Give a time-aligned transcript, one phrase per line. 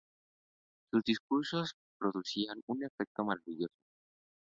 [0.89, 3.77] Sus discursos producían un efecto maravilloso.